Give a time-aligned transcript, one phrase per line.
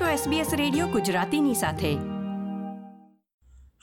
[0.00, 1.94] છો SBS radio ગુજરાતીની સાથે.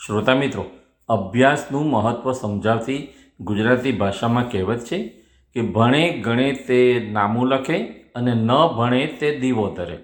[0.06, 0.66] શ્રોતા મિત્રો,
[1.10, 5.08] અભ્યાસનું મહત્ત્વ સમજાવતી ગુજરાતી ભાષામાં કહેવત છે
[5.54, 9.98] કે ભણે ગણે તે નામું લખે અને ન ભણે તે દીવો ધરે.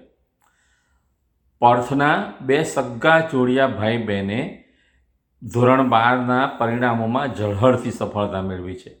[1.58, 4.64] પર્થના બે સગ્ગા જોડિયા ભાઈ બહેને
[5.42, 8.96] ધોરણ બારના પરિણામોમાં ઝળહળથી સફળતા મેળવી છે.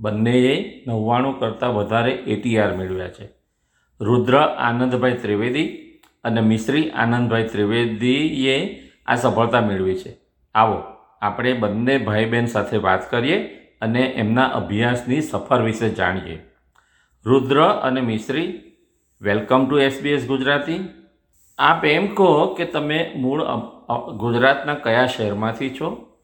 [0.00, 3.28] બંનેએ નવ્વાણું કરતાં વધારે એટીઆર મેળવ્યા છે.
[4.00, 5.81] રુદ્ર આનંદભાઈ ત્રિવેદી
[6.24, 10.16] અને મિશ્રી આનંદભાઈ ત્રિવેદીએ આ સફળતા મેળવી છે.
[10.54, 10.82] આવો,
[11.22, 13.44] આપણે બંને ભાઈ બહેન સાથે વાત કરીએ
[13.80, 16.44] અને એમના અભ્યાસની સફર વિશે જાણીએ.
[17.26, 18.60] રુદ્ર અને Mishri,
[19.22, 20.88] welcome to SBS Gujarati.
[21.58, 23.44] આપ એમ કહો કે તમે મૂળ
[24.16, 26.18] ગુજરાતના કયા શહેરમાંથી છો?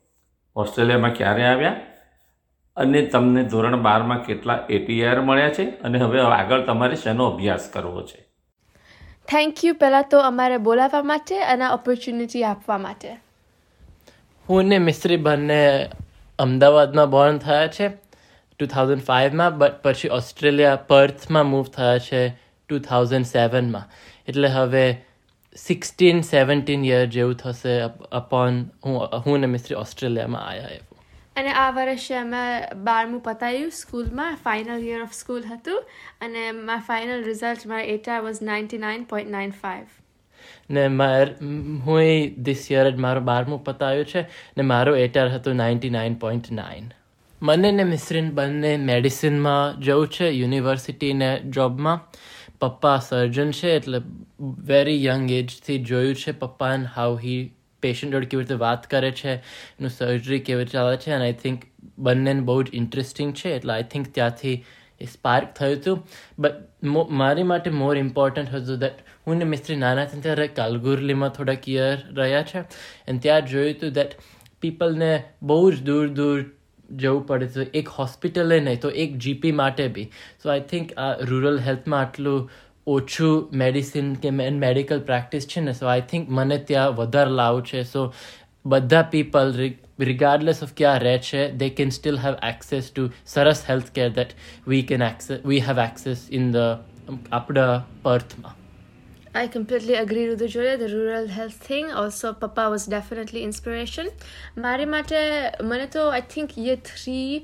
[0.56, 1.80] ઓસ્ટ્રેલિયામાં ક્યારે આવ્યા?
[2.76, 5.62] અને તમને ધોરણ બારમાં કેટલા એટીઆર મળ્યા છે?
[5.62, 8.27] અને હવે આગળ તમારે શેનો અભ્યાસ કરવો છે?
[9.28, 13.18] થેન્ક યુ પહેલાં તો અમારે બોલાવવા માટે અને ઓપોર્ચ્યુનિટી આપવા માટે.
[14.48, 15.90] હું ને મિસ્ત્રી બંને
[16.38, 17.88] અમદાવાદમાં બોર્ન થયા છે
[18.58, 22.28] ટુ થાઉઝન્ડ ફાઇવમાં બટ પછી ઓસ્ટ્રેલિયા પર્થમાં મૂવ થયા છે
[22.68, 23.82] ટુ થાઉઝન્ડ સેવનમાં
[24.28, 25.04] એટલે હવે
[25.56, 27.80] સિક્સટીન સેવન્ટીન યર જેવું થશે
[28.12, 30.68] અપોન હું હું ને મિસ્ત્રી ઓસ્ટ્રેલિયામાં આવ્યા
[31.38, 32.42] અને આ વર્ષે અમે
[32.88, 35.80] બારમું પતાવ્યું સ્કૂલમાં ફાઇનલ યર ઓફ સ્કૂલ હતું.
[36.24, 39.86] અને મારા ફાઇનલ રિઝલ્ટ મારા ATAR was ninety nine point nine five
[40.70, 41.26] ને માર,
[41.84, 42.00] હું
[42.46, 44.22] ધીસ યર જ મારું બારમું પતાવ્યું છે,
[44.56, 46.88] ને મારો એટાર હતું નાઇન્ટી નાઇન પોઈન્ટ નાઇન
[47.42, 52.00] મને ને મિશ્રીન બંને મેડિસિનમાં જવું છે યુનિવર્સિટી ને જોબમાં.
[52.60, 53.98] પપ્પા સર્જન છે, એટલે
[54.70, 57.42] વેરી યંગ એજથી જોયું છે પપ્પાને હાઉ હી
[57.82, 59.34] પેશન્ટ જોડે કેવી રીતે વાત કરે છે,
[59.78, 63.54] એનું સર્જરી કેવી રીતે ચાલે છે અને આઈ થિંક બંનેને બહુ જ ઇન્ટરેસ્ટિંગ છે.
[63.56, 64.56] એટલે આઈ થિંક ત્યાંથી
[65.00, 66.02] એ સ્પાર્ક થયું હતું.
[66.38, 71.96] બટ મારી માટે મોર ઇમ્પોર્ટન્ટ હતું દેટ હું ને મિસ્ત્રી નાના ત્યારે કાલગુરલીમાં થોડાક યર
[72.20, 72.62] રહ્યા છે
[73.08, 74.16] અને ત્યાં જોયું હતું દેટ
[74.62, 75.10] પીપલને
[75.42, 76.38] બહુ જ દૂર દૂર
[77.00, 77.64] જવું પડે છે.
[77.78, 80.08] એક હોસ્પિટલે નહીં, તો એક જીપી માટે બી.
[80.42, 82.50] સો આઈ થિંક આ રૂરલ હેલ્થમાં આટલું
[82.88, 87.82] ઓછું મેડિસિન કે મેડિકલ પ્રેક્ટિસ છે ને સો આઈ થિંક મને ત્યાં વધારે લાવું છે
[87.86, 88.04] સો
[88.64, 89.56] બધા પીપલ
[90.02, 94.38] રિગાર્ડલેસ ઓફ ક્યાં રહે છે they can still have access to સરસ health care that
[94.66, 98.56] we can access we have access in the આપણા પર્થમાં
[99.34, 101.90] I completely agree with the Julia, the rural health thing.
[101.92, 104.06] Also, Papa was definitely inspiration.
[104.58, 105.18] મારી માટે
[105.62, 107.42] મને તો I think year three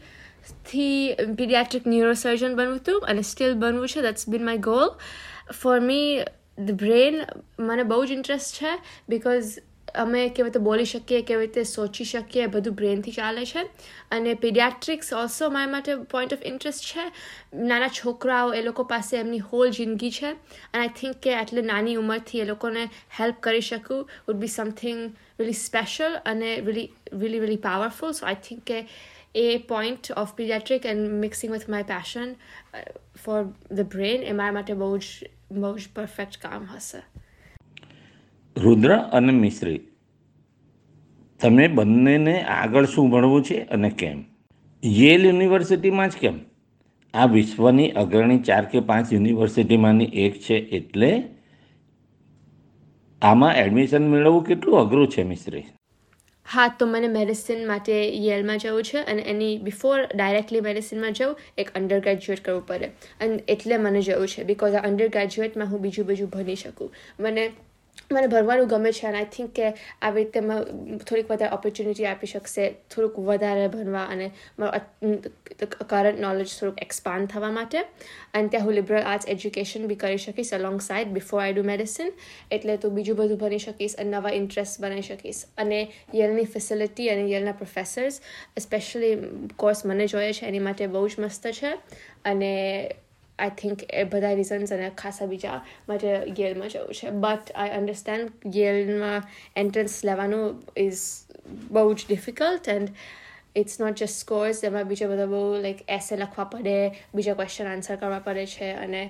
[0.70, 4.90] થી paediatric neurosurgeon બનવું હતું અને સ્ટીલ બનવું છે that's been my goal
[5.52, 6.20] for me
[6.58, 7.24] the brain
[7.58, 8.78] મને બહુ જ ઇન્ટરેસ્ટ છે
[9.08, 9.58] બિકોઝ
[9.94, 13.62] અમે કેવી રીતે બોલી શકીએ, કેવી રીતે સોચી શકીએ બધું બ્રેનથી ચાલે છે.
[14.10, 17.12] અને પીડિયાટ્રિક્સ ઓલ્સો મારા માટે પોઈન્ટ ઓફ ઇન્ટરેસ્ટ છે.
[17.56, 20.26] નાના છોકરાઓ, એ લોકો પાસે એમની હોલ જિંદગી છે.
[20.26, 22.88] અને આઈ થિંક કે એટલે નાની ઉંમરથી એ લોકોને
[23.20, 28.34] હેલ્પ કરી શકું would be something really special અને really really really powerful so I
[28.34, 28.86] think કે
[29.34, 32.34] એ point of paediatric and mixing with my passion
[33.24, 37.02] for the brain એ મારા માટે બહુ જ બહુ જ પરફેક્ટ કામ હશે
[38.56, 39.80] રુદ્ર અને મિશ્રી
[41.40, 44.24] તમે બંનેને આગળ શું ભણવું છે અને કેમ?
[44.82, 46.40] યેલ યુનિવર્સિટીમાં જ કેમ?
[47.14, 51.22] આ વિશ્વની અગ્રણી ચાર કે પાંચ યુનિવર્સિટીમાંની એક છે એટલે
[53.22, 55.64] આમાં એડમિશન મેળવવું કેટલું અઘરું છે, મિશ્રી?
[56.46, 61.70] હા, તો મને મેડિસિન માટે યેલમાં જવું છે અને એની બિફોર ડાયરેક્ટલી મેડિસિનમાં જવું, એક
[61.74, 62.90] અંડર ગ્રેજ્યુએટ કરવું પડે.
[63.20, 66.92] અને એટલે મને જવું છે બિકોઝ આ અંડર ગ્રેજ્યુએટમાં હું બીજું બીજું ભણી શકું.
[67.20, 67.52] મને
[68.12, 69.68] મને ભણવાનું ગમે છે અને આઈ થિંક કે
[70.02, 70.40] આવી રીતે
[71.02, 74.26] થોડીક વધારે ઓપોર્ચ્યુનિટી આપી શકશે, થોડુંક વધારે ભણવા અને
[75.84, 77.80] કરંટ નોલેજ થોડુંક એક્સપાન્ડ થવા માટે.
[78.34, 82.10] અને ત્યાં હું લિબરલ આર્ટ્સ એજ્યુકેશન બી કરી શકીશ alongside before I do medicine
[82.50, 85.40] એટલે તું બીજું બધું ભણી શકીશ અને નવા ઇન્ટરેસ્ટ બનાવી શકીશ.
[85.58, 85.80] અને
[86.14, 88.20] યલની ફેસિલિટી અને યલના પ્રોફેસર્સ
[88.58, 89.14] સ્પેશિયલી
[89.56, 91.72] કોર્સ મને જોઈએ છે, એની માટે બહુ જ મસ્ત છે.
[92.24, 92.52] અને
[93.38, 95.58] આઈ થિંક એ બધા રીઝન્સ અને ખાસા બીજા
[95.88, 101.04] માટે યેલમાં જવું છે બટ આઈ અન્ડરસ્ટેન્ડ યેલમાં એન્ટ્રન્સ લેવાનું ઇઝ
[101.70, 102.94] બહુ જ difficult and
[103.54, 106.76] it's not just scores એમાં બીજા બધા બહુ લાઈક એસે લખવા પડે
[107.14, 109.02] બીજા ક્વેશ્ચન આન્સર કરવા પડે છે અને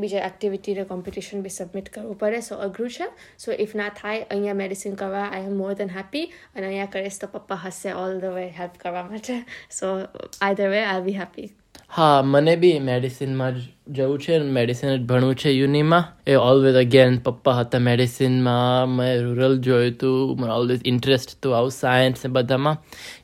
[0.00, 2.42] બીજા એક્ટિવિટીને કોમ્પિટિશન બી સબમિટ કરવું પડે.
[2.48, 3.06] સો અઘરું છે.
[3.44, 7.18] સો ઇફ ના થાય, અહીંયા મેડિસિન કરવા આઈ એમ મોર દેન હેપી અને અહીંયા કરીશ
[7.24, 9.34] તો પપ્પા હશે ઓલ ધ વે હેલ્પ કરવા માટે.
[9.80, 9.96] So
[10.40, 11.48] I the way I be happy
[11.96, 14.38] હા, મને બી મેડિસિનમાં જ જવું છે.
[14.56, 20.40] મેડિસિન જ ભણવું છે યુનિમાં એ ઓલવેઝ અગેન પપ્પા હતા મેડિસિનમાં મેં રૂરલ જોયું હતું
[20.40, 22.78] મને ઓલવેઝ ઇન્ટરેસ્ટ હતું આવું સાયન્સ ને બધામાં.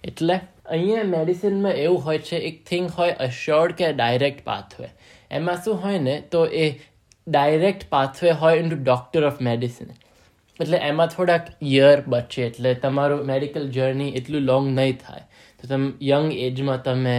[0.08, 0.36] એટલે
[0.74, 4.88] અહીંયા મેડિસિનમાં એવું હોય છે, એક થિંગ હોય અશ્યોર્ડ કે ડાયરેક્ટ પાથવે
[5.30, 6.66] એમાં શું હોય ને, તો એ
[7.26, 9.90] ડાયરેક્ટ પાથવે હોય into doctor of medicine
[10.60, 15.24] એટલે એમાં થોડાક યર બચે, એટલે તમારું મેડિકલ જર્ની એટલું લોંગ નહીં થાય.
[15.60, 17.18] તો તમે યંગ એજમાં તમે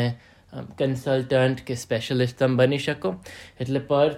[0.77, 3.15] કન્સલ્ટન્ટ કે સ્પેશિયલિસ્ટ તમે બની શકો.
[3.59, 4.15] એટલે પર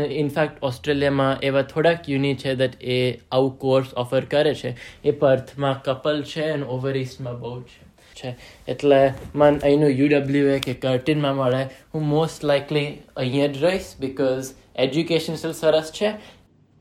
[0.00, 2.98] ઇનફેક્ટ ઓસ્ટ્રેલિયામાં એવા થોડાક યુનિ છે દેટ એ
[3.32, 4.76] આવું કોર્સ ઓફર કરે છે.
[5.04, 7.91] એ પર્થમાં કપલ છે અને ઓવર ઇસ્ટમાં બહુ છે.
[8.14, 8.34] છે.
[8.68, 9.00] એટલે
[9.34, 11.62] મને અહીંનું યુડબ્લ્યુ એ કે કર્ટિનમાં મળે.
[11.94, 12.86] હું મોસ્ટ લાઇકલી
[13.16, 16.12] અહીંયા જ રહીશ બિકોઝ એજ્યુકેશન સ્ટીલ સરસ છે.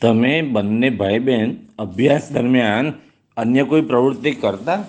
[0.02, 2.94] તમે બંને ભાઈ બહેન અભ્યાસ દરમિયાન
[3.38, 4.80] અન્ય કોઈ પ્રવૃત્તિ કરતા?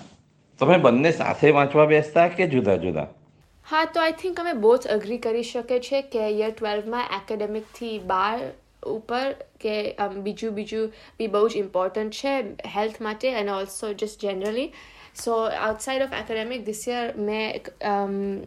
[0.59, 3.07] તમે બંને સાથે વાંચવા બેસતા કે જુદા જુદા?
[3.67, 7.99] હા તો આઈ થિંક અમે બહુ જ અગ્રી કરી શકે છે કે યર ટ્વેલ્વમાં એકેડેમિકથી
[7.99, 8.39] બાર
[8.87, 9.21] ઉપર
[9.61, 9.75] કે
[10.23, 10.89] બીજું બીજું
[11.19, 12.33] બી બહુ જ ઇમ્પોર્ટન્ટ છે
[12.75, 14.67] હેલ્થ માટે અને also just generally
[15.15, 18.45] so outside of academic this year મેં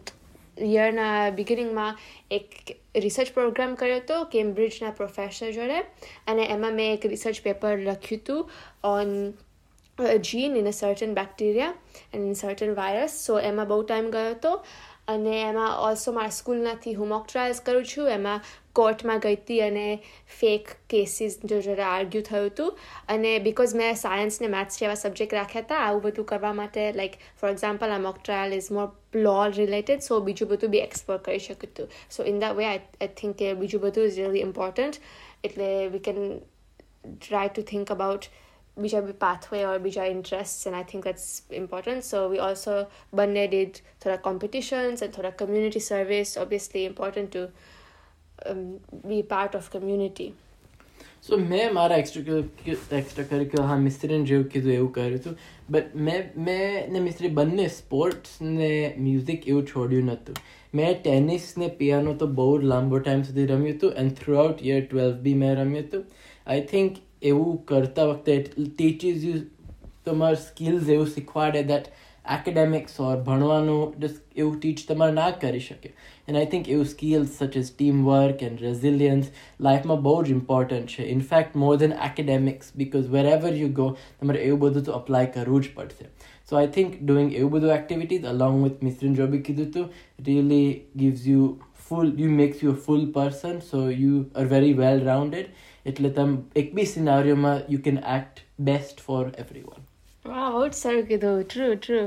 [0.66, 1.96] યરના બિગિનિંગમાં
[2.30, 5.82] એક રિસર્ચ પ્રોગ્રામ કર્યો હતો કેમ્બ્રિજના પ્રોફેસર જોડે
[6.26, 8.42] અને એમાં મેં એક રિસર્ચ પેપર લખ્યું હતું
[8.84, 9.12] on
[10.22, 11.74] gene in a certain bacteria
[12.12, 14.52] and in certain virus so એમાં બહુ ટાઈમ ગયો હતો
[15.08, 18.40] અને એમાં ઓલ્સો મારા સ્કૂલનાથી હું મોક ટ્રાયલ્સ કરું છું એમાં
[18.78, 19.84] કોર્ટમાં ગઈ હતી અને
[20.34, 25.36] ફેક કેસીસ જો જરા આર્ગ્યુ થયું હતું અને બિકોઝ મેં સાયન્સ ને મેથ્સ જેવા સબ્જેક્ટ
[25.38, 28.88] રાખ્યા હતા આવું બધું કરવા માટે લાઈક ફોર એક્ઝામ્પલ આ mock trial is more
[29.20, 33.12] law related so બીજું બધું બી એક્સપ્લોર કરી શકું હતું so in that way I
[33.16, 35.00] think કે બીજું બધું ઇઝ રિયલી ઇમ્પોર્ટન્ટ
[35.42, 36.20] એટલે we can
[37.14, 38.28] try to think about
[38.76, 41.28] બીજા બી પાથવે ઓર બીજા interest and I think that's
[41.58, 42.74] important so we also
[43.12, 47.44] બંને ડીડ થોડા કોમ્પિટિશન્સ એન્ડ થોડા community service obviously important to
[49.04, 50.32] be part of community
[51.22, 55.38] so મેં મારા extra curricular હા મિસ્ત્રીને જેવું કીધું એવું કર્યું હતું
[55.70, 60.40] બટ મેં મેં ને મિસ્ત્રી બંને સ્પોર્ટ્સ ને મ્યુઝિક એવું છોડ્યું નહોતું
[60.74, 64.80] મેં ટેનિસ ને પિયાનો તો બહુ લાંબો ટાઈમ સુધી રમ્યું હતું and throughout year
[64.84, 66.06] twelve બી મેં રમ્યું હતું
[66.46, 69.44] આઈ થિંક એવું કરતા વખતે ટીચીસ યુ
[70.06, 71.92] તમારા સ્કિલ્સ એવું શીખવાડે દેટ
[72.34, 74.06] એકેડેમિક્સ ઓર ભણવાનું
[74.36, 75.90] એવું ટીચ તમારે ના કરી શકે.
[76.28, 79.30] એન્ડ આઈ થિંક એવું skills such as team work and resilience
[79.66, 81.08] લાઈફમાં બહુ જ ઇમ્પોર્ટન્ટ છે.
[81.16, 83.88] In fact more than academics because wherever you go
[84.20, 86.10] તમારે એવું બધું તો અપ્લાય કરવું જ પડશે.
[86.50, 89.86] સો આઈ થિંક ડુઈંગ એવું બધું એક્ટિવિટીઝ અલોંગ વિથ મિસ્ત્રીન જોબી કીધું હતું
[90.26, 91.48] really gives you
[91.88, 95.50] full you makes you full person so you are very well rounded
[95.86, 99.84] એટલે તમે, એક બી સિનારીઓમાં you can act best for every one
[100.26, 102.00] વાહ બહુ જ સારું કીધું ટ્રુ ટ્રુ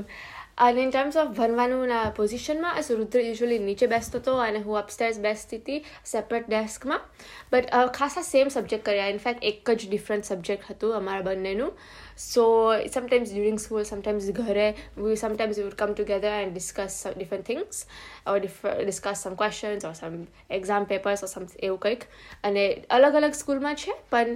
[0.59, 5.19] અને ઇન ટર્મ્સ ઓફ ભણવાનુંના પોઝિશનમાં સો રુદ્ર યુઝ્યુઅલી નીચે બેસતો હતો અને હું અપસ્ટેર્સ
[5.19, 7.05] બેસતી હતી સેપરેટ ડેસ્કમાં
[7.51, 11.71] બટ ખાસા સેમ સબ્જેક્ટ કર્યા ઇનફેક્ટ એક જ ડિફરન્ટ સબ્જેક્ટ હતું અમારા બંનેનું
[12.17, 12.45] so
[12.89, 14.67] sometimes during school sometimes ઘરે
[14.97, 17.79] we sometimes would come together and discuss different things
[18.25, 20.17] or discuss some questions or some
[20.51, 22.03] exam papers or some એવું કંઈક
[22.43, 24.35] અને અલગ અલગ સ્કૂલમાં છે પણ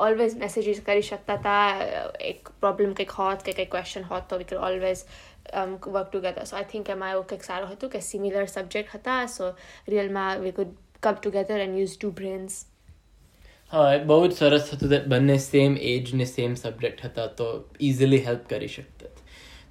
[0.00, 1.64] ઓલવેઝ મેસેજીસ કરી શકતા હતા
[2.24, 5.08] એક પ્રોબ્લેમ કંઈક હોત કે કંઈક ક્વેશ્ચન હોત તો we can always
[5.52, 6.44] um, work together.
[6.44, 9.50] So I think એવું કંઈક સારું હતું કે સિમિલર સબ્જેક્ટ હતા સો
[9.88, 12.60] રિયલમાં we could come together and use two brains
[13.72, 17.50] હા બહુ જ સરસ હતું બંને સેમ એજ ને સેમ સબ્જેક્ટ હતા તો
[17.80, 19.12] ઇઝીલી હેલ્પ કરી શકતા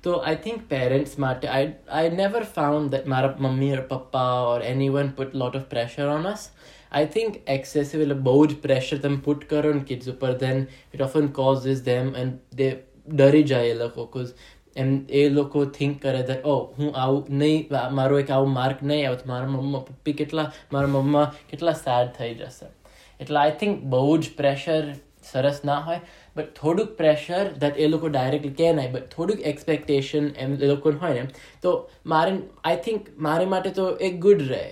[0.04, 1.68] તો આઈ થિંક પેરેન્ટ્સ માટે I
[1.98, 6.10] I never found that મારા મમ્મી ઓર પપ્પા or any one put lot of pressure
[6.16, 6.48] on us
[6.92, 11.06] I think excessive એટલે બહુ જ પ્રેશર તમે પુટ કરો ને કિડ્સ ઉપર then it
[11.08, 12.70] often causes them and they
[13.14, 14.36] ડરી જાય એ લોકો કોઝ
[14.76, 14.90] એમ
[15.22, 19.18] એ લોકો થિંક કરે દેટ ઓ હું આવું નહીં મારો એક આવું માર્ક નહીં આવે
[19.22, 22.68] તો મારા મમ્મા, પપ્પી કેટલા, મારા મમ્મા કેટલા સેડ થઈ જશે.
[23.20, 26.00] એટલે આઈ થિંક બહુ જ પ્રેશર સરસ ના હોય
[26.36, 30.98] બટ થોડુંક પ્રેશર દેટ એ લોકો ડાયરેક્ટલી કહે નહીં બટ થોડુંક એક્સપેક્ટેશન એમ એ લોકોને
[31.04, 31.30] હોય ને,
[31.64, 31.70] તો
[32.14, 32.32] મારે
[32.64, 34.64] આઈ થિંક મારે માટે તો એ ગુડ રહે.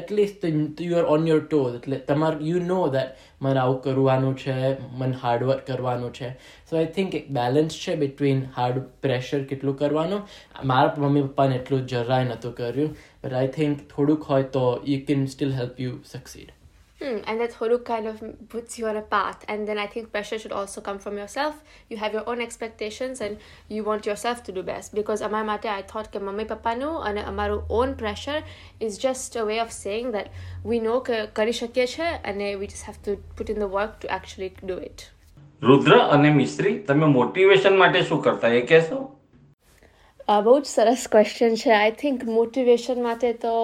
[0.00, 0.46] At least
[0.84, 4.54] you are on your toes એટલે તમારે યુ નો દેટ મને આવું કરવાનું છે,
[4.90, 6.30] મને હાર્ડવર્ક કરવાનું છે.
[6.70, 10.28] સો આઈ થિંક એક બેલેન્સ છે બિટવીન હાર્ડ પ્રેશર કેટલું કરવાનું.
[10.64, 15.26] મારા મમ્મી પપ્પાને એટલું જરાય નહોતું કર્યું બટ આઈ થિંક થોડુંક હોય તો you can
[15.26, 16.55] still help you succeed
[17.00, 19.44] Hmm, and that Horuk kind of puts you on a path.
[19.48, 21.62] And then I think pressure should also come from yourself.
[21.90, 23.36] You have your own expectations and
[23.68, 24.94] you want yourself to do best.
[24.94, 28.40] Because amar mate, I thought કે papa પપ્પાનું અને અમારું own pressure
[28.80, 30.28] is just a way of saying that
[30.64, 34.00] we know કે કરી શકીએ છે અને we just have to put in the work
[34.00, 35.10] to actually do it.
[35.62, 38.98] રુદ્ર અને મિસ્ત્રી તમે મોટિવેશન માટે શું કરતા એ કહેશો
[40.46, 43.54] બહુ જ સરસ ક્વેશ્ચન છે આઈ થિંક મોટિવેશન માટે તો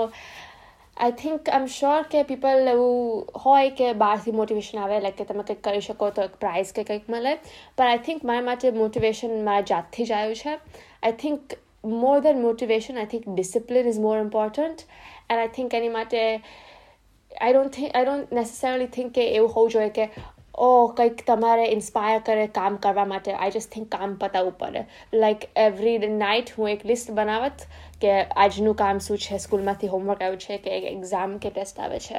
[0.96, 5.24] I think I am sure કે પીપલ એવું હોય કે બહારથી મોટિવેશન આવે લાઈક કે
[5.24, 8.66] તમે કંઈક કરી શકો તો એક પ્રાઇઝ કે કંઈક મળે પણ આઈ થિંક મારા માટે
[8.74, 11.56] મોટિવેશન મારા જાતથી જ આવ્યું છે I think
[11.94, 17.52] more than motivation I think discipline is more important and I think એની માટે I
[17.52, 20.08] don't think I don't necessarily think કે એવું હોવું જોઈએ કે
[20.54, 23.32] ઓ કંઈક તમારે ઇન્સ્પાયર કરે, કામ કરવા માટે.
[23.32, 24.84] આઈ જસ્ટ થિંક કામ પતાવવું પડે.
[25.14, 27.52] લાઈક એવરી નાઇટ હું એક લિસ્ટ બનાવત
[28.00, 32.18] કે આજનું કામ શું છે, સ્કૂલમાંથી હોમવર્ક આવ્યું છે, કે એક્ઝામ કે ટેસ્ટ આવે છે.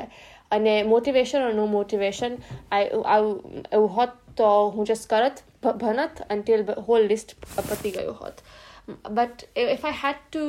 [0.51, 2.37] અને મોટિવેશન નો મોટિવેશન
[2.71, 7.35] આવું એવું હોત તો હું જસ્ટ કરત ભણત અન્ટિલ હોલ લિસ્ટ
[7.69, 8.33] પતી ગયું હોત.
[9.09, 10.39] But if I had to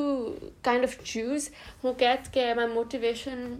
[0.64, 1.48] kind of choose
[1.84, 3.56] હું કહેત કે my motivation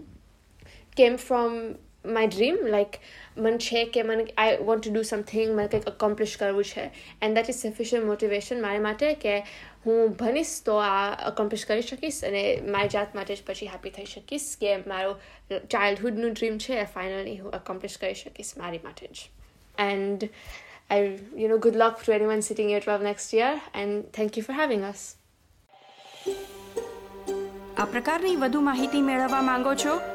[0.97, 1.75] came from
[2.05, 2.97] my dream like
[3.37, 6.85] મને છે કે મને I want to do something મને કંઈક અકોમ્પ્લિશ કરવું છે
[7.21, 9.35] and that is sufficient motivation મારા માટે કે
[9.85, 14.05] હું ભણીશ તો આ અકોમ્પ્લિશ કરી શકીશ અને મારી જાત માટે જ પછી હેપી થઈ
[14.05, 15.17] શકીશ કે મારો
[15.49, 19.19] ચાઇલ્ડહુડનું ડ્રીમ છે એ ફાઇનલી હું અકોમ્પ્લિશ કરી શકીશ મારી માટે જ
[19.77, 20.29] and
[20.89, 24.37] I you know good luck to any one sitting at twelve next year and thank
[24.37, 25.07] you for having us
[27.77, 30.14] આ પ્રકારની વધુ માહિતી મેળવવા માંગો છો?